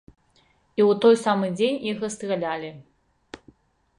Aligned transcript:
І 0.79 0.81
ў 0.83 0.91
той 1.03 1.15
самы 1.25 1.51
дзень 1.59 1.77
іх 1.91 2.01
расстралялі. 2.05 2.69